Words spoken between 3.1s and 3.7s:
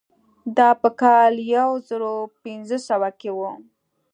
کې وه.